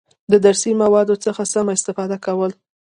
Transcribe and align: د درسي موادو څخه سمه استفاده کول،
د 0.31 0.33
درسي 0.45 0.71
موادو 0.81 1.15
څخه 1.25 1.41
سمه 1.53 1.71
استفاده 1.77 2.17
کول، 2.25 2.51